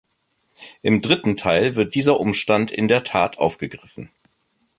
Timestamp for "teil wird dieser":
1.37-2.19